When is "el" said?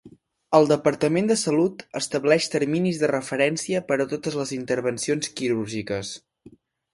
0.59-0.63